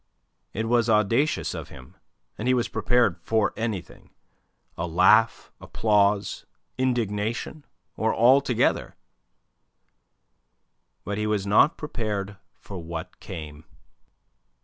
[0.51, 1.95] It was audacious of him,
[2.35, 4.09] and he was prepared for anything
[4.75, 6.43] a laugh, applause,
[6.75, 8.95] indignation, or all together.
[11.03, 13.63] But he was not prepared for what came.